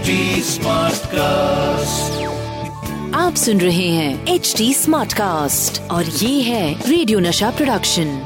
HD 0.00 0.12
Smartcast. 0.42 2.12
आप 3.14 3.34
सुन 3.36 3.60
रहे 3.60 3.88
हैं 3.88 4.26
एच 4.26 4.54
डी 4.58 4.74
स्मार्ट 4.74 5.12
कास्ट 5.12 5.80
और 5.90 6.04
ये 6.04 6.42
है 6.42 6.90
रेडियो 6.90 7.18
नशा 7.18 7.50
प्रोडक्शन 7.50 8.22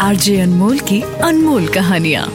आरजे 0.00 0.40
अनमोल 0.40 0.78
की 0.78 1.00
अनमोल 1.02 1.68
कहानियाँ। 1.68 2.26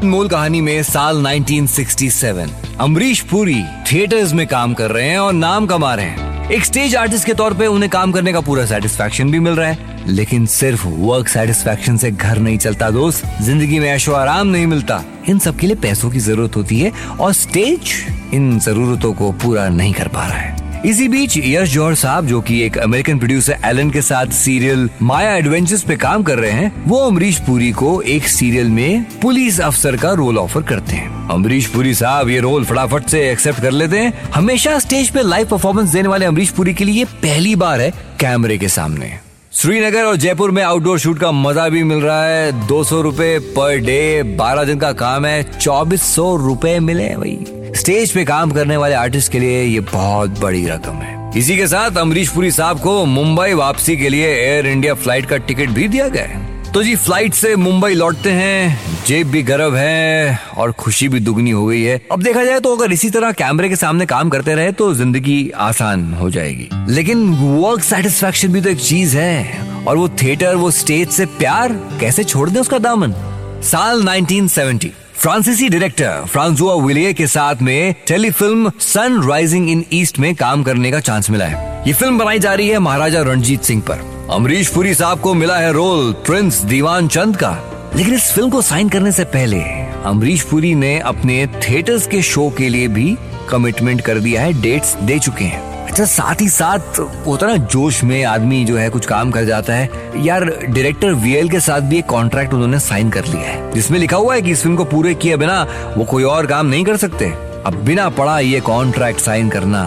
अनमोल 0.00 0.28
कहानी 0.28 0.60
में 0.60 0.82
साल 0.82 1.26
1967 1.26 2.50
अमरीश 2.80 3.20
पुरी 3.20 3.62
थिएटर्स 3.92 4.32
में 4.32 4.46
काम 4.46 4.74
कर 4.74 4.90
रहे 4.90 5.08
हैं 5.08 5.18
और 5.18 5.32
नाम 5.32 5.66
कमा 5.66 5.94
रहे 5.94 6.06
हैं। 6.06 6.50
एक 6.50 6.64
स्टेज 6.64 6.96
आर्टिस्ट 6.96 7.26
के 7.26 7.34
तौर 7.34 7.54
पे 7.54 7.66
उन्हें 7.66 7.90
काम 7.90 8.12
करने 8.12 8.32
का 8.32 8.40
पूरा 8.40 8.66
सेटिस्फेक्शन 8.66 9.30
भी 9.30 9.38
मिल 9.38 9.52
रहा 9.52 9.68
है। 9.68 9.89
लेकिन 10.10 10.46
सिर्फ़ 10.46 10.86
वर्क 10.86 11.28
सेटिस्फैक्शन 11.28 11.96
से 11.96 12.10
घर 12.10 12.38
नहीं 12.38 12.58
चलता 12.58 12.90
दोस्त। 12.90 13.24
ज़िंदगी 13.42 13.78
में 13.78 13.88
ऐशो 13.88 14.12
आराम 14.12 14.46
नहीं 14.46 14.66
मिलता। 14.66 15.02
इन 15.28 15.38
सब 15.38 15.56
के 15.56 15.66
लिए 15.66 15.76
पैसों 15.76 16.10
की 16.10 16.18
ज़रूरत 16.18 16.56
होती 16.56 16.80
है 16.80 16.92
और 17.20 17.32
स्टेज 17.32 17.92
इन 18.34 18.58
जरूरतों 18.58 19.12
को 19.12 19.32
पूरा 19.32 19.68
नहीं 19.68 19.92
कर 19.92 20.08
पा 20.08 20.26
रहा 20.26 20.38
है। 20.38 20.58
इसी 20.86 21.06
बीच 21.08 21.36
यश 21.36 21.68
जौहर 21.68 21.94
साहब, 21.94 22.26
जो 22.26 22.40
कि 22.40 22.60
एक 22.62 22.78
अमेरिकन 22.78 23.18
प्रोड्यूसर 23.18 23.58
एलन 23.64 23.90
के 23.90 24.02
साथ 24.02 24.26
सीरियल 24.26 24.88
माया 25.02 25.34
एडवेंचर्स 25.36 25.82
पे 25.82 25.96
काम 25.96 26.22
कर 26.22 26.38
रहे 26.38 26.50
हैं, 26.50 26.72
वो 26.86 26.98
अमरीश 26.98 27.38
पुरी 27.38 27.70
को 27.72 28.00
एक 28.02 28.28
सीरियल 28.28 28.70
में 28.70 29.04
पुलिस 29.22 29.60
अफसर 29.60 29.96
का 29.96 30.12
रोल 30.12 30.38
ऑफ़र 30.38 30.62
करते 30.62 30.96
हैं। 30.96 31.28
अमरीश 31.28 31.66
पुरी 31.66 31.94
साहब, 31.94 32.28
ये 32.28 32.40
रोल 32.40 32.64
फटाफट 32.64 33.06
से 33.06 33.30
एक्सेप्ट 33.30 33.60
कर 33.60 33.70
लेते 33.70 33.98
हैं। 33.98 34.12
हमेशा 34.34 34.78
स्टेज 34.78 35.10
पे 35.10 35.22
लाइव 35.22 35.48
परफॉर्मेंस 35.48 35.90
देने 35.90 36.08
वाले 36.08 36.26
अमरीश 36.26 36.50
पुरी 36.50 36.74
के 36.74 36.84
लिए 36.84 37.04
पहली 37.04 37.54
बार 37.56 37.80
है 37.80 37.90
कैमरे 38.20 38.58
के 38.58 38.68
सामने। 38.68 39.18
श्रीनगर 39.60 40.04
और 40.04 40.16
जयपुर 40.16 40.50
में 40.50 40.62
आउटडोर 40.62 40.98
शूट 40.98 41.18
का 41.18 41.30
मज़ा 41.32 41.68
भी 41.68 41.82
मिल 41.84 41.98
रहा 42.00 42.24
है। 42.24 42.66
दो 42.66 42.82
सौ 42.84 43.00
रूपए 43.00 43.38
पर 43.56 43.78
डे 43.78 44.22
बारह 44.22 44.64
दिन 44.64 44.78
का 44.78 44.92
काम 44.92 45.26
है। 45.26 45.42
चौबीस 45.58 46.02
सौ 46.14 46.36
रूपए 46.36 46.78
मिले 46.80 47.08
भाई। 47.16 47.72
स्टेज 47.76 48.12
पे 48.12 48.24
काम 48.24 48.50
करने 48.50 48.76
वाले 48.76 48.94
आर्टिस्ट 48.94 49.32
के 49.32 49.38
लिए 49.38 49.62
ये 49.62 49.80
बहुत 49.80 50.40
बड़ी 50.40 50.66
रकम 50.66 50.92
है। 50.92 51.38
इसी 51.38 51.56
के 51.56 51.66
साथ 51.66 51.98
अमरीश 51.98 52.28
पुरी 52.28 52.50
साहब 52.50 52.80
को 52.80 53.04
मुंबई 53.06 53.52
वापसी 53.54 53.96
के 53.96 54.08
लिए 54.08 54.28
एयर 54.28 54.66
इंडिया 54.66 54.94
फ़्लाइट 54.94 55.26
का 55.26 55.36
टिकट 55.36 55.68
भी 55.68 55.88
दिया 55.88 56.08
गया 56.08 56.24
है। 56.24 56.49
तो 56.74 56.82
जी 56.82 56.94
फ़्लाइट 56.96 57.34
से 57.34 57.54
मुंबई 57.56 57.94
लौटते 57.94 58.30
हैं, 58.30 59.04
जेब 59.06 59.28
भी 59.30 59.42
गर्व 59.42 59.76
है 59.76 60.38
और 60.56 60.72
खुशी 60.72 61.08
भी 61.08 61.20
दुगनी 61.20 61.50
हो 61.50 61.64
गई 61.66 61.82
है। 61.82 62.00
अब 62.12 62.22
देखा 62.22 62.44
जाए 62.44 62.60
तो 62.60 62.74
अगर 62.76 62.92
इसी 62.92 63.10
तरह 63.10 63.32
कैमरे 63.32 63.68
के 63.68 63.76
सामने 63.76 64.06
काम 64.06 64.28
करते 64.30 64.54
रहे 64.54 64.72
तो 64.72 64.92
ज़िंदगी 64.94 65.50
आसान 65.58 66.12
हो 66.14 66.30
जाएगी। 66.30 66.68
लेकिन 66.94 67.26
वर्क 67.34 67.82
सेटिस्फैक्शन 67.82 68.52
भी 68.52 68.60
तो 68.60 68.68
एक 68.70 68.80
चीज़ 68.80 69.16
है। 69.18 69.84
और 69.86 69.96
वो 69.96 70.08
थिएटर 70.22 70.54
वो 70.54 70.70
स्टेज 70.70 71.08
से 71.08 71.26
प्यार 71.38 71.72
कैसे 72.00 72.24
छोड़ 72.24 72.48
दे 72.50 72.60
उसका 72.60 72.78
दामन? 72.78 73.14
साल 73.62 74.02
1970 74.04 74.90
फ्रांसीसी 75.14 75.68
डायरेक्टर 75.68 76.24
फ्रांसुआ 76.26 76.74
विलिये 76.84 77.12
के 77.12 77.26
साथ 77.26 77.62
में 77.62 77.94
telefilm 78.08 78.72
sun 78.80 79.20
rising 79.28 79.68
in 79.70 79.84
east 79.92 80.18
में 80.18 80.34
काम 80.34 80.62
करने 80.62 80.90
का 80.90 81.00
चांस 81.00 81.30
मिला 81.30 81.46
है। 81.46 81.82
ये 81.86 81.92
फ़िल्म 81.92 82.18
बनाई 82.18 82.38
जा 82.38 82.54
रही 82.54 82.68
है 82.68 82.78
महाराजा 82.78 83.22
रणजीत 83.22 83.62
सिंह 83.62 83.82
पर। 83.90 84.19
अमरीश 84.32 84.68
पुरी 84.68 84.94
साहब 84.94 85.20
को 85.20 85.32
मिला 85.34 85.56
है 85.56 85.72
रोल 85.72 86.12
प्रिंस 86.26 86.60
दीवान 86.62 87.08
चंद 87.08 87.36
का। 87.36 87.50
लेकिन 87.96 88.14
इस 88.14 88.30
फ़िल्म 88.32 88.50
को 88.50 88.60
साइन 88.62 88.88
करने 88.88 89.12
से 89.12 89.24
पहले 89.24 89.58
अमरीश 90.06 90.42
पुरी 90.42 90.74
ने 90.74 90.98
अपने 90.98 91.46
थिएटर्स 91.46 92.06
के 92.06 92.20
शो 92.22 92.48
के 92.58 92.68
लिए 92.68 92.88
भी 92.88 93.16
कमिटमेंट 93.50 94.00
कर 94.00 94.18
दिया 94.18 94.42
है 94.42 94.52
डेट्स 94.62 94.94
दे 94.94 95.18
चुके 95.18 95.44
हैं। 95.44 95.62
अच्छा 95.86 96.04
साथ 96.04 96.40
ही 96.40 96.48
साथ 96.48 96.98
होता 97.26 97.46
ना, 97.46 97.56
जोश 97.56 98.02
में 98.04 98.24
आदमी 98.24 98.64
जो 98.64 98.76
है 98.76 98.88
कुछ 98.90 99.06
काम 99.06 99.30
कर 99.30 99.44
जाता 99.44 99.72
है। 99.72 99.90
यार 100.26 100.44
डायरेक्टर 100.44 101.12
वीएल 101.14 101.48
के 101.48 101.60
साथ 101.60 101.80
भी 101.80 101.98
एक 101.98 102.06
कॉन्ट्रैक्ट 102.06 102.54
उन्होंने 102.54 102.80
साइन 102.80 103.10
कर 103.10 103.26
लिया 103.26 103.50
है, 103.50 103.72
जिसमें 103.72 103.98
लिखा 103.98 104.16
हुआ 104.16 104.34
है 104.34 104.42
कि 104.42 104.50
इस 104.50 104.62
फ़िल्म 104.62 104.76
को 104.76 104.84
पूरे 104.84 105.14
किए 105.14 105.36
बिना 105.36 105.62
वो 105.96 106.04
कोई 106.04 106.24
और 106.24 106.46
काम 106.46 106.66
नहीं 106.66 106.84
कर 106.84 106.96
सकते। 106.96 107.32
अब 107.66 107.82
बिना 107.84 108.08
पढ़ा 108.08 108.40
ये 108.40 108.60
कॉन्ट्रैक्ट 108.60 109.20
साइन 109.20 109.48
करना 109.48 109.84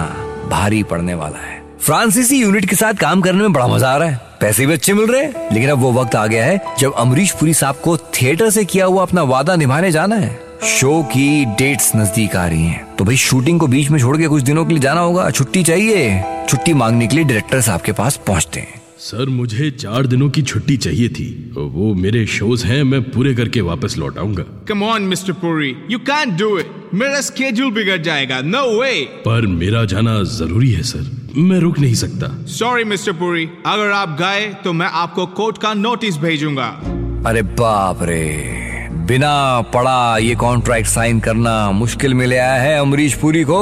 भारी 0.52 0.84
पड़ने 0.84 1.14
वाला 1.14 1.38
है। 1.38 1.63
फ्रांसीसी 1.84 2.38
यूनिट 2.38 2.66
के 2.66 2.76
साथ 2.76 2.94
काम 2.94 3.22
करने 3.22 3.42
में 3.42 3.54
बड़ा 3.54 3.68
मज़ा 3.68 3.88
आ 3.88 3.96
रहा 3.98 4.08
है। 4.08 4.20
पैसे 4.40 4.66
भी 4.66 4.74
अच्छे 4.74 4.94
मिल 4.94 5.06
रहे 5.06 5.24
हैं, 5.24 5.50
लेकिन 5.54 5.70
अब 5.70 5.80
वो 5.80 5.92
वक्त 5.94 6.16
आ 6.16 6.26
गया 6.28 6.46
है 6.46 6.60
जब 6.80 6.94
अमरीश 6.94 7.32
पुरी 7.32 7.54
साहब 7.54 7.76
को 7.76 7.98
थिएटर 7.98 8.50
से 8.50 8.64
किया 8.66 8.86
हुआ 8.86 9.02
अपना 9.02 9.24
वादा 9.24 9.56
निभाने 9.56 9.92
जाना 9.92 10.16
है। 10.16 10.40
शो 10.68 11.02
की 11.04 11.46
डेट्स 11.46 11.92
नज़दीक 11.96 12.36
आ 12.36 12.46
रही 12.48 12.66
हैं। 12.66 12.86
तो 12.96 13.06
भाई 13.06 13.18
शूटिंग 13.18 13.60
को 13.60 13.68
बीच 13.68 13.90
में 13.90 14.00
छोड़ 14.00 14.18
के 14.18 14.28
कुछ 14.28 14.44
दिनों 14.44 14.66
के 14.66 14.74
लिए 14.74 14.82
जाना 14.82 15.02
होगा। 15.02 15.30
छुट्टी 15.30 15.64
चाहिए। 15.64 16.24
छुट्टी 16.50 16.74
मांगने 16.74 17.08
के 17.08 17.16
लिए 17.16 17.26
डायरेक्टर 17.26 17.62
साहब 17.62 17.82
के 17.82 17.92
पास 17.92 18.20
पहुँचते 18.28 18.60
हैं। 18.60 18.83
सर 19.04 19.30
मुझे 19.30 19.70
चार 19.74 20.06
दिनों 20.08 20.30
की 20.30 20.42
छुट्टी 20.44 20.76
चाहिए 20.78 21.08
थी 21.16 21.26
वो 21.56 21.94
मेरे 21.96 22.26
शोज़ 22.34 22.66
हैं 22.66 22.84
मैं 22.84 23.02
पूरे 23.12 23.34
करके 23.36 23.62
वापस 23.64 23.98
लौट 23.98 24.18
आऊँगा 24.18 24.46
Come 24.70 24.84
on, 24.86 25.08
Mr. 25.14 25.34
Puri. 25.42 25.72
You 25.94 26.00
can't 26.10 26.38
do 26.42 26.48
it. 26.60 26.70
मेरा 26.94 27.20
स्केड्यूल 27.22 27.72
बिगड़ 27.74 27.98
जाएगा 28.02 28.40
नो 28.44 28.62
वे 28.80 28.94
पर 29.26 29.48
मेरा 29.54 29.84
जाना 29.86 30.14
ज़रूरी 30.32 30.70
है 30.72 30.84
सर 30.84 31.10
मैं 31.40 31.60
रुक 31.60 31.80
नहीं 31.80 31.96
सकता 31.96 32.28
सॉरी 32.50 32.84
मिस्टर 32.86 33.14
पुरी 33.20 33.46
अगर 33.66 33.92
आप 33.94 34.16
गए 34.20 34.46
तो 34.64 34.74
मैं 34.74 34.88
आपको 35.02 35.26
कोर्ट 35.40 35.58
का 35.58 35.74
नोटिस 35.76 36.18
भेजूँगा 36.20 36.68
अरे 37.28 37.42
बाप 37.60 38.04
रे 38.10 38.24
बिना 39.08 39.34
पढ़ा 39.74 40.18
ये 40.20 40.36
कॉन्ट्रैक्ट 40.44 40.88
साइन 40.90 41.20
करना 41.20 41.56
मुश्किल 41.74 42.14
में 42.14 42.26
ले 42.28 42.38
आया 42.38 42.62
है 42.62 42.78
अमरीश 42.80 43.14
पुरी 43.22 43.44
को 43.44 43.60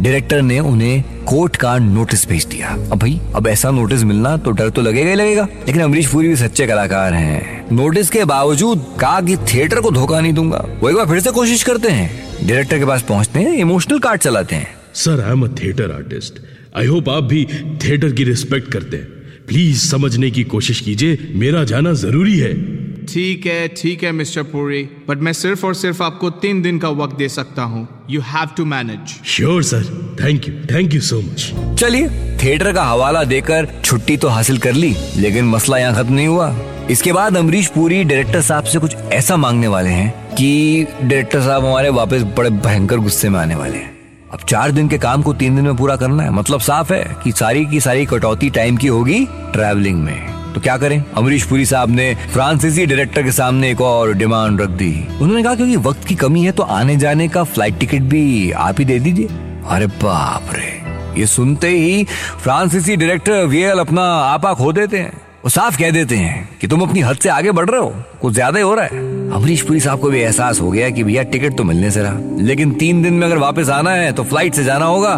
डायरेक्टर 0.00 0.42
ने 0.42 0.60
उन्हें 0.60 1.04
कोर्ट 1.24 1.56
का 1.56 1.78
नोटिस 1.78 2.28
भेज 2.28 2.44
दिया। 2.44 2.68
अब 2.68 2.98
भाई, 2.98 3.20
अब 3.34 3.46
ऐसा 3.46 3.70
नोटिस 3.70 4.02
मिलना 4.02 4.36
तो 4.36 4.50
डर 4.50 4.70
तो 4.70 4.82
लगेगा 4.82 5.10
ही 5.10 5.16
लगेगा। 5.16 5.42
लेकिन 5.42 5.82
अमरीश 5.82 6.06
पुरी 6.06 6.28
भी 6.28 6.36
सच्चे 6.36 6.66
कलाकार 6.66 7.14
हैं। 7.14 7.66
नोटिस 7.72 8.10
के 8.10 8.24
बावजूद 8.24 8.86
कहा 9.00 9.20
कि 9.20 9.36
थिएटर 9.36 9.80
को 9.80 9.90
धोखा 9.90 10.20
नहीं 10.20 10.32
दूँगा। 10.32 10.64
वो 10.80 10.90
एक 10.90 10.96
बार 10.96 11.06
फिर 11.06 11.20
से 11.20 11.30
कोशिश 11.30 11.62
करते 11.62 11.88
हैं। 11.88 12.24
डायरेक्टर 12.46 12.78
के 12.78 12.84
पास 12.84 13.02
पहुँचते 13.02 13.40
हैं 13.40 13.52
इमोशनल 13.52 13.98
कार्ड 13.98 14.20
चलाते 14.20 14.56
हैं। 14.56 14.68
Sir 14.94 15.20
I 15.20 15.30
am 15.30 15.42
a 15.42 15.48
theatre 15.48 15.90
artist 15.90 16.34
I 16.76 16.86
hope 16.86 17.08
आप 17.08 17.22
भी 17.22 17.48
थिएटर 17.84 18.12
की 18.12 18.24
रिस्पेक्ट 18.24 18.72
करते 18.72 18.96
हैं। 18.96 19.08
प्लीज़ 19.48 19.78
समझने 19.78 20.30
की 20.30 20.44
कोशिश 20.44 20.80
कीजिए। 20.80 21.18
मेरा 21.34 21.64
जाना 21.64 21.92
ज़रूरी 21.92 22.38
है। 22.38 22.77
ठीक 23.08 23.46
है 23.46 23.66
ठीक 23.76 24.02
है 24.04 24.12
मिस्टर 24.12 24.42
पुरी 24.44 24.82
बट 25.08 25.18
मैं 25.18 25.32
सिर्फ़ 25.32 25.64
और 25.66 25.74
सिर्फ़ 25.74 26.02
आपको 26.02 26.30
तीन 26.40 26.62
दिन 26.62 26.78
का 26.78 26.88
वक्त 26.88 27.16
दे 27.16 27.28
सकता 27.28 27.62
हूँ। 27.62 27.86
You 28.10 28.20
have 28.22 28.48
to 28.56 28.64
manage 28.64 29.14
sure 29.26 29.62
sir 29.62 29.84
thank 30.20 30.48
you 30.48 30.54
thank 30.72 30.94
you 30.94 31.00
so 31.00 31.20
much 31.20 31.52
चलिए 31.80 32.08
थिएटर 32.42 32.72
का 32.72 32.82
हवाला 32.84 33.24
देकर 33.24 33.68
छुट्टी 33.84 34.16
तो 34.16 34.28
हासिल 34.28 34.58
कर 34.58 34.72
ली 34.72 34.94
लेकिन 35.16 35.44
मसला 35.46 35.78
यहाँ 35.78 35.94
खत्म 35.94 36.14
नहीं 36.14 36.26
हुआ। 36.28 36.54
इसके 36.90 37.12
बाद 37.12 37.36
अमरीश 37.36 37.66
पुरी 37.68 38.02
डायरेक्टर 38.04 38.40
साहब 38.42 38.64
से 38.64 38.78
कुछ 38.78 38.94
ऐसा 39.12 39.36
मांगने 39.36 39.68
वाले 39.68 39.90
हैं 39.90 40.34
कि 40.34 40.86
डायरेक्टर 41.02 41.40
साहब 41.40 41.64
हमारे 41.64 41.88
वापस 41.90 42.22
बड़े 42.36 42.50
भयंकर 42.50 42.96
गुस्से 42.98 43.28
में 43.28 43.38
आने 43.40 43.54
वाले 43.54 43.76
हैं। 43.76 43.96
अब 44.32 44.40
चार 44.48 44.70
दिन 44.70 44.88
के 44.88 44.98
काम 44.98 45.22
को 45.22 45.32
तीन 45.34 45.56
दिन 45.56 45.64
में 45.64 45.76
पूरा 45.76 45.96
करना 45.96 46.22
है। 46.22 46.30
मतलब 46.30 46.60
साफ़ 46.60 46.92
है 46.92 47.04
कि 47.24 47.32
सारी 47.32 47.64
की 47.66 47.80
सारी 47.80 48.06
कटौती 48.06 48.50
टाइम 48.50 48.76
की 48.76 48.86
होगी 48.86 49.24
ट्रैवलिंग 49.52 50.02
में। 50.02 50.37
तो 50.58 50.62
क्या 50.62 50.76
करें? 50.76 51.02
अमरीश 51.16 51.42
पुरी 51.46 51.64
साहब 51.66 51.90
ने 51.90 52.14
फ्रांसीसी 52.32 52.84
डायरेक्टर 52.86 53.22
के 53.22 53.32
सामने 53.32 53.70
एक 53.70 53.80
और 53.80 54.12
डिमांड 54.14 54.60
रख 54.60 54.70
दी। 54.70 54.90
उन्होंने 55.12 55.42
कहा, 55.42 55.54
क्योंकि 55.54 55.76
वक्त 55.78 56.04
की 56.04 56.14
कमी 56.14 56.42
है 56.44 56.52
तो 56.52 56.62
आने 56.62 56.96
जाने 56.96 57.28
का 57.28 57.44
फ़्लाइट 57.44 57.78
टिकट 57.80 58.02
भी 58.04 58.50
आप 58.52 58.78
ही 58.78 58.84
दे 58.84 58.98
दीजिए। 59.00 59.26
अरे 59.66 59.86
बाप 60.02 60.50
रे! 60.54 61.20
ये 61.20 61.26
सुनते 61.26 61.68
ही 61.68 62.04
फ्रांसीसी 62.42 62.96
डायरेक्टर 62.96 63.44
वीएल 63.46 63.78
अपना 63.78 64.02
आपा 64.24 64.52
खो 64.54 64.72
देते 64.72 64.98
हैं। 64.98 65.12
वो 65.44 65.50
साफ़ 65.50 65.78
कह 65.78 65.90
देते 65.90 66.16
हैं 66.16 66.48
कि 66.60 66.66
तुम 66.66 66.80
अपनी 66.82 67.00
हद 67.00 67.16
से 67.16 67.28
आगे 67.28 67.52
बढ़ 67.52 67.68
रहे 67.70 67.80
हो। 67.80 67.94
कुछ 68.20 68.34
ज़्यादा 68.34 68.58
ही 68.58 68.64
हो 68.64 68.74
रहा 68.74 68.84
है। 68.84 69.06
अमरीश 69.32 69.62
पुरी 69.62 69.80
साहब 69.80 70.00
को 70.00 70.10
भी 70.10 70.20
एहसास 70.20 70.60
हो 70.60 70.70
गया 70.70 70.90
कि 70.90 71.04
भैया 71.04 71.22
टिकट 71.24 71.56
तो 71.56 71.64
मिलने 71.64 71.90
से 71.90 72.02
रहा। 72.02 72.18
लेकिन 72.42 72.72
तीन 72.74 73.02
दिन 73.02 73.14
में 73.14 73.26
अगर 73.26 73.38
वापस 73.38 73.68
आना 73.70 73.90
है 73.92 74.12
तो 74.12 74.24
फ़्लाइट 74.24 74.54
से 74.54 74.64
जाना 74.64 74.84
होगा। 74.86 75.16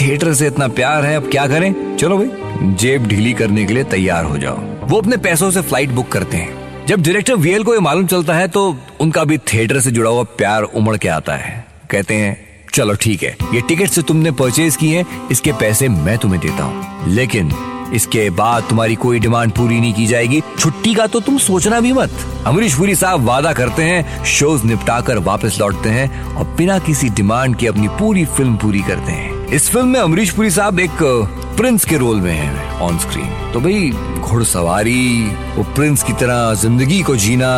थिएटर 0.00 0.34
से 0.34 0.46
इतना 0.46 0.68
प्यार 0.70 1.04
है, 1.04 1.16
अब 1.16 1.30
क्या 1.30 1.46
करें? 1.46 1.96
चलो 1.96 2.18
भाई। 2.18 2.47
जेब 2.60 3.06
ढीली 3.06 3.32
करने 3.32 3.64
के 3.64 3.74
लिए 3.74 3.84
तैयार 3.84 4.24
हो 4.24 4.38
जाओ। 4.38 4.56
वो 4.88 4.98
अपने 4.98 5.16
पैसों 5.16 5.50
से 5.50 5.60
फ़्लाइट 5.60 5.90
बुक 5.90 6.08
करते 6.08 6.36
हैं। 6.36 6.86
जब 6.86 7.02
डायरेक्टर 7.02 7.34
वीएल 7.36 7.62
को 7.64 7.74
ये 7.74 7.80
मालूम 7.80 8.06
चलता 8.06 8.34
है 8.34 8.48
तो 8.48 8.62
उनका 9.00 9.24
भी 9.24 9.38
थिएटर 9.44 9.80
से 9.80 9.90
जुड़ा 9.90 10.10
हुआ 10.10 10.22
प्यार 10.38 10.62
उमड़ 10.62 10.96
के 10.96 11.08
आता 11.08 11.34
है। 11.34 11.64
कहते 11.90 12.14
हैं, 12.14 12.36
चलो 12.74 12.94
ठीक 12.94 13.22
है, 13.22 13.36
ये 13.54 13.60
टिकट 13.60 13.88
से 13.88 14.02
तुमने 14.02 14.30
परचेज 14.32 14.76
की 14.76 14.90
है, 14.90 15.04
इसके 15.30 15.52
पैसे 15.52 15.88
मैं 15.88 16.18
तुम्हें 16.18 16.40
देता 16.40 16.64
हूँ। 16.64 17.08
लेकिन 17.08 17.52
इसके 17.94 18.28
बाद 18.30 18.64
तुम्हारी 18.68 18.94
कोई 18.94 19.18
डिमांड 19.18 19.52
पूरी 19.52 19.80
नहीं 19.80 19.92
की 19.94 20.06
जाएगी। 20.06 20.42
छुट्टी 20.58 20.94
का 20.94 21.06
तो 21.06 21.20
तुम 21.20 21.38
सोचना 21.38 21.80
भी 21.80 21.92
मत। 21.92 22.10
अमरीश 22.46 22.74
पुरी 22.74 22.94
साहब 22.94 23.24
वादा 23.24 23.52
करते 23.52 23.82
हैं 23.82 24.24
शोज़ 24.26 24.64
निपटा 24.66 25.00
कर 25.00 25.18
वापस 25.24 25.56
लौटते 25.60 25.88
हैं 25.88 26.34
और 26.34 26.54
बिना 26.58 26.78
किसी 26.78 27.08
डिमांड 27.10 27.56
के 27.56 27.66
अपनी 27.66 27.88
पूरी 27.98 28.24
फ़िल्म 28.26 28.56
पूरी 28.56 28.80
करते 28.80 29.12
हैं। 29.12 29.46
इस 29.48 29.70
फ़िल्म 29.70 29.88
में 29.88 30.00
अमरीश 30.00 30.30
पुरी 30.30 30.50
साहब 30.50 30.80
एक 30.80 31.02
प्रिंस 31.58 31.84
के 31.84 31.96
रोल 31.98 32.20
में 32.20 32.32
है 32.32 32.80
ऑन 32.80 32.98
स्क्रीन 32.98 33.52
तो 33.52 33.60
भाई, 33.60 33.90
घुड़सवारी, 34.20 35.24
वो 35.56 35.62
प्रिंस 35.74 36.02
की 36.02 36.12
तरह 36.12 36.54
ज़िंदगी 36.54 37.00
को 37.02 37.16
जीना, 37.16 37.50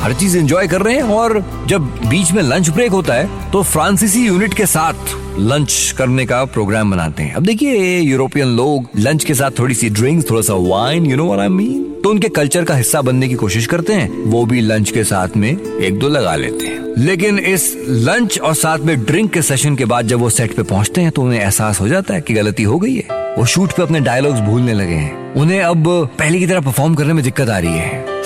हर 0.00 0.14
चीज़ 0.14 0.36
एंजॉय 0.38 0.66
कर 0.68 0.82
रहे 0.82 0.94
हैं 0.94 1.02
और 1.02 1.38
जब 1.68 1.86
बीच 2.08 2.32
में 2.32 2.42
लंच 2.42 2.70
ब्रेक 2.70 2.90
होता 2.90 3.14
है 3.14 3.50
तो 3.50 3.62
फ्रांसीसी 3.62 4.26
यूनिट 4.26 4.54
के 4.54 4.66
साथ 4.66 5.16
लंच 5.38 5.94
करने 5.98 6.26
का 6.26 6.44
प्रोग्राम 6.46 6.90
बनाते 6.90 7.22
हैं. 7.22 7.34
अब 7.34 7.42
देखिए 7.42 7.98
यूरोपियन 8.00 8.56
लोग 8.56 8.88
लंच 8.96 9.24
के 9.24 9.34
साथ 9.34 9.58
थोड़ी 9.58 9.74
सी 9.74 9.90
ड्रिंक्स 9.90 10.30
थोड़ा 10.30 10.42
सा 10.42 10.54
wine 10.68 11.06
you 11.06 11.16
know 11.16 11.26
what 11.26 11.40
I 11.40 11.48
mean 11.48 11.93
तो 12.04 12.10
उनके 12.10 12.28
कल्चर 12.28 12.64
का 12.64 12.74
हिस्सा 12.74 13.02
बनने 13.02 13.28
की 13.28 13.34
कोशिश 13.34 13.66
करते 13.66 13.92
हैं। 13.92 14.24
वो 14.24 14.46
भी 14.46 14.60
लंच 14.60 14.90
के 14.90 15.04
साथ 15.04 15.28
में 15.36 15.78
एक 15.78 15.98
दो 15.98 16.08
लगा 16.08 16.34
लेते 16.36 16.66
हैं। 16.66 16.94
लेकिन 16.98 17.38
इस 17.38 17.76
लंच 17.88 18.38
और 18.40 18.54
साथ 18.54 18.78
में 18.78 19.04
ड्रिंक 19.04 19.32
के 19.32 19.42
सेशन 19.42 19.76
के 19.76 19.84
बाद 19.84 20.06
जब 20.06 20.18
वो 20.18 20.30
सेट 20.30 20.54
पे 20.54 20.62
पहुँचते 20.62 21.00
हैं 21.00 21.10
तो 21.10 21.22
उन्हें 21.22 21.40
एहसास 21.40 21.80
हो 21.80 21.88
जाता 21.88 22.14
है 22.14 22.20
कि 22.20 22.34
गलती 22.34 22.62
हो 22.62 22.78
गई 22.78 22.94
है। 22.94 23.34
वो 23.38 23.46
शूट 23.46 23.72
पे 23.72 23.82
अपने 23.82 24.00
डायलॉग्स 24.00 24.40
भूलने 24.40 24.72
लगे 24.72 24.94
हैं। 24.94 25.34
उन्हें 25.34 25.60
अब 25.60 26.10
पहले 26.18 26.38
की 26.38 26.46
तरह 26.46 26.60
परफॉर्म 26.60 26.94
करने 26.94 27.12
में 27.12 27.24
दिक्कत 27.24 27.48
आ 27.48 27.58
रही 27.58 27.74
है। 27.74 28.22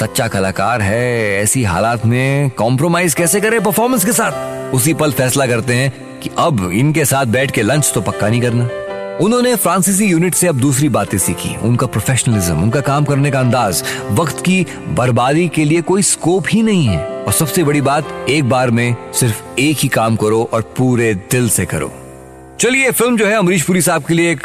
सच्चा 0.00 0.28
कलाकार 0.28 0.82
है, 0.82 1.42
ऐसी 1.42 1.64
हालात 1.64 2.06
में 2.06 2.50
कॉम्प्रोमाइज 2.50 3.14
कैसे 3.14 3.40
करे 3.40 3.60
परफॉर्मेंस 3.60 4.04
के 4.04 4.12
साथ? 4.12 4.74
उसी 4.74 4.94
पल 4.94 5.12
फैसला 5.12 5.46
करते 5.46 5.74
हैं 5.74 5.92
कि 6.22 6.30
अब 6.38 6.70
इनके 6.74 7.04
साथ 7.04 7.26
बैठ 7.26 7.50
के 7.50 7.62
लंच 7.62 7.92
तो 7.94 8.00
पक्का 8.00 8.28
नहीं 8.28 8.40
करना। 8.40 8.68
उन्होंने 9.20 9.54
फ्रांसीसी 9.56 10.06
यूनिट 10.06 10.34
से 10.34 10.46
अब 10.46 10.54
दूसरी 10.54 10.88
बातें 10.88 11.18
सीखी। 11.18 11.56
उनका 11.56 11.86
प्रोफेशनलिज्म 11.86 12.62
उनका 12.62 12.80
काम 12.80 13.04
करने 13.04 13.30
का 13.30 13.40
अंदाज, 13.40 13.82
वक्त 14.10 14.40
की 14.40 14.66
बर्बादी 14.88 15.48
के 15.48 15.64
लिए 15.64 15.80
कोई 15.80 16.02
स्कोप 16.02 16.44
ही 16.50 16.62
नहीं 16.62 16.86
है। 16.86 17.24
और 17.24 17.32
सबसे 17.32 17.64
बड़ी 17.64 17.80
बात, 17.80 18.26
एक 18.28 18.48
बार 18.48 18.70
में 18.70 18.96
सिर्फ़ 19.14 19.42
एक 19.58 19.76
ही 19.80 19.88
काम 19.88 20.16
करो 20.16 20.50
और 20.52 20.62
पूरे 20.62 21.14
दिल 21.14 21.48
से 21.48 21.66
करो। 21.66 21.92
चलिए 22.60 22.90
फ़िल्म 22.90 23.16
जो 23.16 23.26
है 23.26 23.34
अमरीश 23.34 23.62
पुरी 23.62 23.82
साहब 23.82 24.04
के 24.04 24.14
लिए 24.14 24.32
एक 24.32 24.42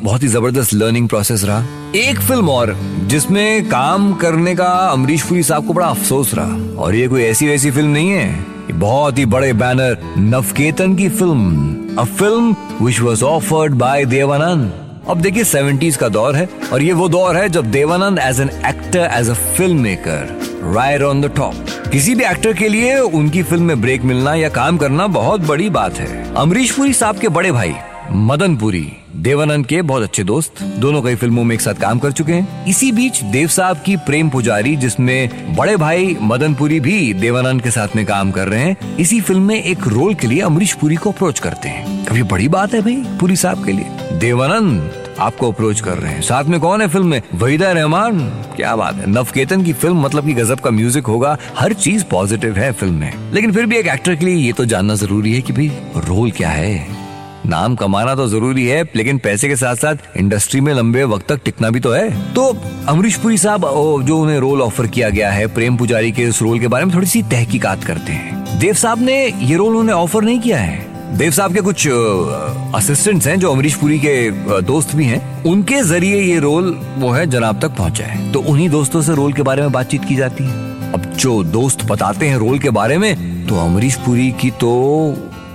बहुत 0.00 0.22
ही 0.22 0.28
ज़बरदस्त 0.28 0.74
लर्निंग 0.74 1.08
प्रोसेस 1.08 1.44
रहा। 1.44 1.64
एक 1.94 2.20
फ़िल्म 2.20 2.48
और, 2.48 2.76
जिसमें 3.04 3.68
काम 3.68 4.12
करने 4.12 4.54
का 4.54 4.68
अमरीश 4.68 5.22
पुरी 5.22 5.42
साहब 5.42 5.66
को 5.66 5.72
बड़ा 5.72 5.86
अफसोस 5.86 6.34
रहा। 6.34 6.80
और 6.82 6.94
ये 6.94 7.08
कोई 7.08 7.22
ऐसी 7.22 7.46
वैसी 7.46 7.70
फ़िल्म 7.70 7.88
नहीं 7.88 8.10
है। 8.10 8.46
बहुत 8.80 9.18
ही 9.18 9.24
बड़े 9.26 9.52
बैनर 9.52 9.98
नवकेतन 10.18 10.94
की 10.96 11.08
film 11.08 11.96
a 11.98 12.04
film 12.04 12.84
which 12.84 13.00
was 13.00 13.24
offered 13.24 13.74
by 13.74 14.04
Dev Anand 14.04 14.72
अब 15.08 15.20
देखिए 15.20 15.44
सेवेंटीज 15.44 15.96
का 15.96 16.08
दौर 16.08 16.36
है 16.36 16.48
और 16.72 16.82
ये 16.82 16.92
वो 16.92 17.08
दौर 17.08 17.36
है 17.36 17.48
जब 17.48 17.70
Dev Anand 17.70 18.18
as 18.18 18.40
an 18.40 18.50
actor 18.66 19.08
as 19.14 19.30
a 19.30 19.34
film 19.34 19.80
maker 19.80 20.40
right 20.74 21.02
on 21.02 21.20
the 21.20 21.32
top 21.36 21.54
किसी 21.92 22.14
भी 22.14 22.24
एक्टर 22.24 22.52
के 22.52 22.68
लिए 22.68 22.98
उनकी 22.98 23.42
फ़िल्म 23.42 23.64
में 23.64 23.80
ब्रेक 23.80 24.04
मिलना 24.04 24.34
या 24.34 24.48
काम 24.48 24.76
करना 24.78 25.06
बहुत 25.06 25.40
बड़ी 25.40 25.70
बात 25.70 25.94
है। 25.94 26.34
अमरीश 26.34 26.70
पुरी 26.70 26.92
साहब 26.92 27.18
के 27.18 27.28
बड़े 27.28 27.52
भाई। 27.52 27.74
मदन 28.10 28.56
पुरी, 28.56 28.92
देवानंद 29.16 29.66
के 29.66 29.82
बहुत 29.82 30.02
अच्छे 30.02 30.24
दोस्त, 30.24 30.62
दोनों 30.62 31.02
कई 31.02 31.14
फ़िल्मों 31.14 31.44
में 31.44 31.54
एक 31.54 31.60
साथ 31.60 31.74
काम 31.74 31.98
कर 31.98 32.12
चुके 32.12 32.32
हैं। 32.32 32.66
इसी 32.66 32.92
बीच 32.92 33.22
देव 33.22 33.48
साहब 33.48 33.76
की 33.86 33.96
प्रेम 33.96 34.28
पुजारी, 34.28 34.76
जिसमें 34.76 35.56
बड़े 35.56 35.76
भाई 35.76 36.16
मदन 36.22 36.54
पुरी 36.54 36.80
भी 36.80 37.14
देवानंद 37.14 37.62
के 37.62 37.70
साथ 37.70 37.88
में 37.96 38.06
काम 38.06 38.30
कर 38.30 38.48
रहे 38.48 38.60
हैं, 38.60 38.96
इसी 38.96 39.20
फ़िल्म 39.20 39.42
में 39.42 39.62
एक 39.64 39.86
रोल 39.86 40.14
के 40.14 40.26
लिए 40.26 40.40
अमरीश 40.40 40.72
पुरी 40.72 40.96
को 40.96 41.10
अप्रोच 41.10 41.38
करते 41.38 41.68
हैं। 41.68 42.04
कभी 42.04 42.22
बड़ी 42.22 42.48
बात 42.48 42.74
है 42.74 42.80
भाई, 42.80 42.96
पुरी 43.20 43.36
साहब 43.36 43.64
के 43.64 43.72
लिए। 43.72 44.18
देवानंद 44.18 44.90
आपको 45.18 45.52
अप्रोच 45.52 45.80
कर 45.80 45.98
रहे 45.98 46.12
हैं। 46.12 46.22
साथ 46.22 46.44
में 46.44 46.60
कौन 46.60 46.80
है 46.80 46.88
फ़िल्म 46.88 47.06
में? 47.06 47.22
वहीदा 47.34 47.72
रहमान। 47.72 48.18
क्या 48.56 48.76
बात 48.76 48.94
है। 48.94 49.10
नवकेतन 49.10 49.62
की 49.62 49.72
फ़िल्म 49.72 50.00
मतलब 50.00 50.26
की 50.26 50.32
गजब 50.32 50.60
का 50.60 50.70
म्यूज़िक 50.70 51.06
होगा। 51.06 51.38
हर 51.58 51.72
चीज़ 51.72 52.04
पॉजिटिव 52.04 52.56
है 52.56 52.72
फ़िल्म 52.72 52.94
में। 52.94 53.32
लेकिन 53.32 53.52
फिर 53.52 53.66
भी 53.66 53.76
एक 53.76 53.86
एक्टर 53.86 54.16
के 54.16 54.26
लिए 54.26 54.34
ये 54.34 54.52
तो 54.52 54.64
जानना 54.64 54.94
ज़रूरी 54.94 55.34
है 55.34 55.40
कि 55.40 55.52
भाई 55.52 55.68
रोल 55.96 56.30
क्या 56.30 56.48
है? 56.48 57.01
नाम 57.46 57.74
कमाना 57.74 58.14
तो 58.14 58.26
ज़रूरी 58.28 58.66
है, 58.66 58.82
लेकिन 58.96 59.18
पैसे 59.18 59.48
के 59.48 59.56
साथ 59.56 59.76
साथ 59.76 60.16
इंडस्ट्री 60.16 60.60
में 60.60 60.72
लंबे 60.74 61.04
वक्त 61.04 61.26
तक 61.28 61.40
टिकना 61.44 61.70
भी 61.70 61.80
तो 61.80 61.90
है। 61.90 62.34
तो 62.34 62.46
अमरीश 62.88 63.16
पुरी 63.16 63.38
साहब 63.38 63.62
जो 64.06 64.18
उन्हें 64.18 64.38
रोल 64.40 64.62
ऑफ़र 64.62 64.86
किया 64.86 65.08
गया 65.10 65.30
है, 65.30 65.46
प्रेम 65.46 65.76
पुजारी 65.76 66.12
के 66.12 66.22
इस 66.22 66.40
रोल 66.42 66.60
के 66.60 66.68
बारे 66.68 66.84
में 66.84 66.94
थोड़ी 66.94 67.06
सी 67.06 67.22
तहकीकात 67.24 67.84
करते 67.84 68.12
हैं। 68.12 68.58
देव 68.58 68.74
साहब 68.74 69.02
ने 69.02 69.16
ये 69.26 69.56
रोल 69.56 69.76
उन्हें 69.76 69.94
ऑफ़र 69.94 70.22
नहीं 70.22 70.40
किया 70.40 70.58
है। 70.58 71.16
देव 71.18 71.30
साहब 71.30 71.54
के 71.54 71.60
कुछ 71.60 71.86
असिस्टेंट्स 71.88 73.26
हैं, 73.26 73.38
जो 73.38 73.50
अमरीश 73.52 73.74
पुरी 73.74 73.98
के 73.98 74.30
दोस्त 74.62 74.94
भी 74.96 75.04
हैं। 75.04 75.44
उनके 75.44 75.82
ज़रिए 75.82 76.20
ये 76.22 76.38
रोल 76.40 76.70
वो 76.98 77.10
है, 77.10 77.26
जनाब 77.26 77.60
तक 77.60 77.76
पहुँचा 77.78 78.04
है। 78.04 78.30
तो 78.32 78.40
उन्हीं 78.42 78.68
दोस्तों 78.70 79.02
से 79.02 79.14
रोल 79.14 79.32
के 79.32 79.42
बारे 79.42 79.62
में 79.62 79.72
बातचीत 79.72 80.04
की 80.04 80.16
जाती 80.16 80.44
है। 80.44 80.70
अब 80.92 81.12
जो 81.16 81.42
दोस्त 81.44 81.84
बताते 81.86 82.28
हैं 82.28 82.36
रोल 82.38 82.58
के 82.58 82.70
बारे 82.70 82.98
में 82.98 83.46
तो 83.46 83.58
अमरीश 83.58 83.94
पुरी 83.96 84.30
की 84.40 84.50
तो 84.52 84.72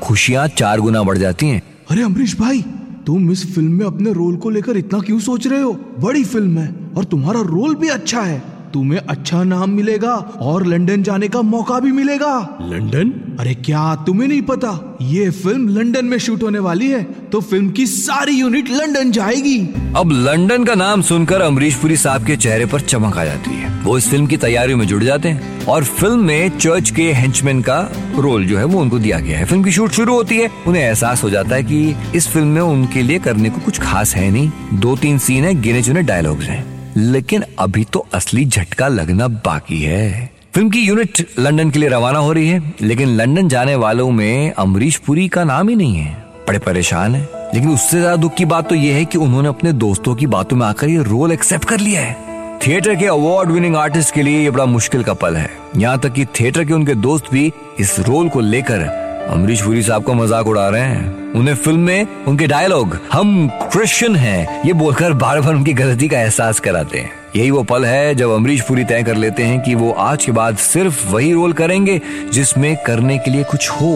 खुशियाँ 0.04 0.48
चार 0.50 0.80
गुना 0.80 1.04
बढ़ 1.04 1.18
जाती 1.18 1.48
हैं। 1.50 1.62
अरे 1.90 2.02
अमरीश 2.04 2.36
भाई 2.40 2.62
तुम 3.06 3.30
इस 3.32 3.46
फ़िल्म 3.56 3.72
में 3.74 3.86
अपने 3.86 4.12
रोल 4.14 4.36
को 4.36 4.50
लेकर 4.50 4.78
इतना 4.78 5.00
क्यों 5.00 5.20
सोच 5.20 5.46
रहे 5.48 5.60
हो? 5.62 5.72
बड़ी 6.00 6.24
फ़िल्म 6.24 6.58
है 6.58 6.74
और 6.98 7.04
तुम्हारा 7.04 7.42
रोल 7.42 7.76
भी 7.76 7.88
अच्छा 7.88 8.22
है। 8.22 8.42
तुम्हें 8.74 9.00
अच्छा 9.00 9.44
नाम 9.44 9.70
मिलेगा 9.70 10.14
और 10.42 10.66
लंदन 10.68 11.04
जाने 11.04 11.28
का 11.28 11.42
मौका 11.44 11.80
भी 11.80 11.92
मिलेगा। 11.92 12.34
लंदन? 12.62 13.14
अरे 13.40 13.54
क्या 13.56 13.96
तुम्हें 14.06 14.28
नहीं 14.28 14.42
पता? 14.42 14.98
ये 15.02 15.30
फ़िल्म 15.32 15.68
लंदन 15.70 16.06
में 16.06 16.18
शूट 16.18 16.44
होने 16.44 16.60
वाली 16.60 16.90
है 16.90 17.04
तो 17.32 17.42
फ़िल्म 17.42 17.70
की 17.70 17.86
सारी 17.88 18.40
यूनिट 18.40 18.70
लंदन 18.72 19.12
जाएगी। 19.12 19.58
अब 19.98 20.12
लंदन 20.14 20.64
का 20.64 20.76
नाम 20.76 21.02
सुनकर 21.04 21.42
अमरीश 21.42 21.76
पुरी 21.76 21.98
साहब 21.98 22.26
के 22.26 22.36
चेहरे 22.38 22.66
पर 22.66 22.82
चमक 22.84 23.18
आ 23.18 23.26
जाती 23.26 23.52
है। 23.52 23.67
वो 23.88 23.98
इस 23.98 24.10
फ़िल्म 24.10 24.26
की 24.28 24.38
तैयारियों 24.38 24.78
में 24.78 24.86
जुड़ 24.88 25.04
जाते 25.04 25.30
हैं 25.30 25.66
और 25.66 25.84
फ़िल्म 25.84 26.20
में 26.20 26.58
चर्च 26.58 26.90
के 26.90 27.04
हेंचमैन 27.14 27.62
का 27.62 27.78
रोल 28.16 28.46
जो 28.46 28.58
है 28.58 28.64
वो 28.64 28.80
उनको 28.80 29.00
दिया 29.00 29.20
गया 29.20 29.38
है। 29.40 29.46
फ़िल्म 29.46 29.64
की 29.64 29.72
शूट 29.72 29.92
शुरू 29.92 30.14
होती 30.14 30.38
है, 30.38 30.50
उन्हें 30.68 30.84
एहसास 30.84 31.24
हो 31.24 31.30
जाता 31.30 31.56
है 31.56 31.64
कि 31.64 31.96
इस 32.16 32.28
फ़िल्म 32.28 32.48
में 32.48 32.62
उनके 32.62 33.02
लिए 33.02 33.20
करने 33.20 33.50
को 33.50 33.60
कुछ 33.60 33.80
खास 33.80 34.16
है 34.16 34.30
नहीं। 34.32 34.52
दो 34.74 34.96
तीन 34.96 35.18
सीन 35.18 35.46
है 35.46 35.54
गिने 35.62 35.84
चुने 35.84 36.02
डायलॉग्स 36.02 36.46
हैं। 36.46 36.94
लेकिन 36.98 37.44
अभी 37.60 37.84
तो 37.84 38.06
असली 38.14 38.46
झटका 38.46 38.88
लगना 38.88 39.28
बाकी 39.28 39.82
है। 39.82 40.32
फ़िल्म 40.54 40.70
की 40.70 40.80
यूनिट 40.80 41.26
लंदन 41.40 41.70
के 41.70 41.80
लिए 41.80 41.90
रवाना 41.90 42.20
हो 42.20 42.32
रही 42.34 42.50
है, 42.50 42.74
लेकिन 42.82 43.08
लंदन 43.08 43.48
जाने 43.48 43.76
वालों 43.76 44.12
में 44.12 44.52
अमरीश 44.52 44.98
पुरी 44.98 45.28
का 45.28 45.44
नाम 45.44 45.70
ही 45.70 45.76
नहीं 45.76 45.96
है। 45.96 46.14
बड़े 46.48 46.60
परेशान 46.60 47.16
है। 47.16 47.30
लेकिन 47.54 47.70
उससे 47.70 48.00
ज़्यादा 48.00 48.16
दुख 48.16 48.36
की 48.36 48.46
बात 48.46 48.70
तो 48.70 48.76
यह 48.76 48.96
है 48.96 49.06
कि 49.06 49.18
उन्होंने 49.18 49.48
अपने 49.48 49.74
दोस्तों 49.74 50.16
की 50.16 50.28
बातों 50.28 50.58
में 50.58 50.68
आकर 50.68 50.90
ये 50.90 51.04
रोल 51.04 51.32
एक्सेप्ट 51.32 51.66
कर 51.66 51.80
लिया 51.80 52.02
है। 52.02 52.27
थिएटर 52.68 52.96
के 52.96 53.06
अवार्ड 53.06 53.50
विनिंग 53.52 53.76
आर्टिस्ट 53.76 54.14
के 54.14 54.22
लिए 54.22 54.40
ये 54.40 54.50
बड़ा 54.50 54.64
मुश्किल 54.66 55.04
का 55.04 55.14
पल 55.14 55.36
है। 55.36 55.50
यहाँ 55.78 56.00
तक 56.00 56.14
कि 56.14 56.26
थिएटर 56.40 56.64
के 56.66 56.74
उनके 56.74 56.94
दोस्त 56.96 57.32
भी 57.32 57.52
इस 57.80 58.00
रोल 58.00 58.30
को 58.30 58.40
लेकर 58.40 58.82
अमरीश 59.30 59.62
पुरी 59.62 59.84
साहब 59.84 60.04
का 60.04 60.14
मज़ाक 60.14 60.48
उड़ा 60.48 60.68
रहे 60.70 60.82
हैं। 60.82 61.34
उन्हें 61.34 61.56
फ़िल्म 61.56 61.80
में 61.80 62.26
उनके 62.28 62.48
डायलॉग 62.48 62.98
हम 63.12 63.48
क्रिश्चियन 63.64 64.16
हैं, 64.16 64.64
ये 64.66 64.74
बोलकर 64.74 65.14
बार 65.14 65.42
बार 65.42 65.54
उनकी 65.54 65.74
गलती 65.74 66.08
का 66.08 66.20
एहसास 66.20 66.60
कराते 66.60 67.00
हैं। 67.00 67.12
यही 67.36 67.52
वो 67.52 67.64
पल 67.64 67.86
है 67.86 68.16
जब 68.16 68.32
अमरीश 68.32 68.62
पुरी 68.62 68.84
तय 68.84 69.04
कर 69.04 69.16
लेते 69.16 69.44
हैं 69.44 69.62
कि 69.62 69.76
वो 69.76 69.92
आज 69.92 70.26
के 70.26 70.32
बाद 70.32 70.58
सिर्फ़ 70.58 71.08
वही 71.08 71.32
रोल 71.34 71.54
करेंगे 71.54 72.00
जिसमें 72.34 72.76
करने 72.86 73.18
के 73.18 73.32
लिए 73.32 73.44
कुछ 73.44 73.70
हो। 73.72 73.96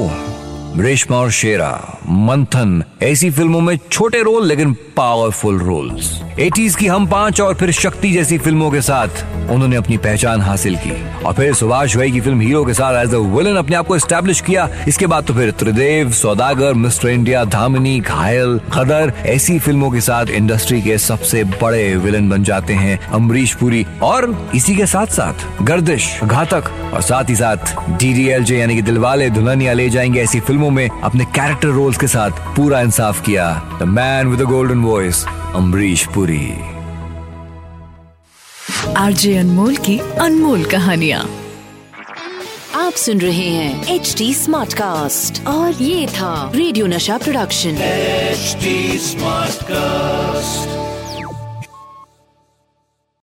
रेशमा 0.78 1.18
और 1.18 1.32
शेरा, 1.32 2.00
मंथन, 2.10 2.84
ऐसी 3.04 3.30
फ़िल्मों 3.32 3.62
में 3.62 3.80
छोटे 3.92 4.22
रोल, 4.22 4.48
लेकिन 4.48 4.74
पावरफुल 4.98 5.60
रोल्स 5.60 6.22
एटीज 6.40 6.76
की 6.76 6.88
हम 6.88 7.08
पाँच 7.08 7.42
और 7.42 7.54
फिर 7.56 7.72
शक्ति 7.72 8.12
जैसी 8.12 8.38
फ़िल्मों 8.38 8.72
के 8.72 8.82
साथ 8.82 9.08
उन्होंने 9.52 9.76
अपनी 9.76 9.98
पहचान 9.98 10.42
हासिल 10.42 10.76
की। 10.76 11.24
और 11.24 11.34
फिर 11.34 11.54
सुभाष 11.54 11.96
भाई 11.98 12.12
की 12.12 12.22
फ़िल्म 12.22 12.42
हीरो 12.42 12.66
के 12.66 12.74
साथ 12.74 13.06
एज 13.06 13.14
विलन 13.14 13.56
अपने 13.56 13.76
आप 13.76 13.88
को 13.88 13.98
स्टैब्लिश 14.00 14.42
किया। 14.42 14.70
इसके 14.88 15.08
बाद 15.08 15.24
तो 15.24 15.34
फिर 15.34 15.52
त्रिदेव, 15.52 16.12
सौदागर, 16.12 16.74
मिस्टर 16.74 17.10
इंडिया, 17.10 17.44
धामिनी, 17.46 18.00
घायल, 18.00 18.60
खदर, 18.74 19.14
ऐसी 19.26 19.60
फ़िल्मों 19.60 19.92
के 19.92 20.02
साथ 20.02 20.26
इंडस्ट्री 20.26 20.82
के 20.82 20.98
सबसे 20.98 21.44
बड़े 21.44 21.96
विलन 21.96 22.30
बन 22.30 22.44
जाते 22.44 22.74
हैं 22.74 23.00
अमरीश 23.08 23.54
पुरी। 23.54 23.86
और 24.02 24.50
इसी 24.56 24.76
के 24.76 24.86
साथ 24.86 25.08
साथ 25.08 25.64
गर्दिश, 25.64 26.20
घातक, 26.24 26.72
और 26.94 27.02
साथ 27.02 27.30
ही 27.30 27.36
साथ 27.36 27.76
डी 28.00 28.14
डी 28.14 28.28
एल 28.28 28.44
जे 28.44 28.58
यानी 28.58 28.76
कि 28.76 28.82
दिलवाले 28.82 29.30
दुल्हनिया 29.30 29.74
ले 29.74 29.90
जाएँगे 29.90 30.22
ऐसी 30.22 30.40
फ़िल्मों 30.62 30.76
में 30.76 31.02
अपने 31.04 31.26
कैरेक्टर 31.26 31.68
रोल्स 31.68 31.98
के 31.98 32.08
साथ 32.08 32.32
पूरा 32.56 32.80
इंसाफ 32.82 33.22
किया। 33.26 33.46
The 33.80 33.84
man 33.90 34.28
with 34.28 34.42
golden 34.48 34.82
voice 34.82 35.24
Amrish 35.56 36.06
Puri. 36.14 36.52
RJ 38.98 39.36
Anmol 39.38 39.76
की 39.78 39.98
अनमोल 40.22 40.66
कहानियाँ। 40.66 41.22
आप 42.76 42.94
सुन 42.96 43.22
रहे 43.22 43.50
हैं 43.50 43.96
एच 43.96 44.14
डी 44.18 44.34
स्मार्ट 44.34 44.74
कास्ट 44.74 45.46
और 45.48 45.82
ये 45.82 46.06
था 46.08 46.52
रेडियो 46.56 46.88
नशा 46.88 47.18
प्रोडक्शन 47.18 47.82
एच 47.82 48.56
स्मार्ट 49.02 49.64
कास्ट 49.72 50.81